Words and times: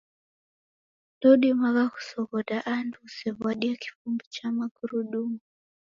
Ndoudimagha 1.15 1.83
kusoghoda 1.93 2.57
andu 2.75 2.97
usew'adie 3.07 3.73
kifumbi 3.81 4.25
cha 4.33 4.47
magurudumu. 4.57 5.39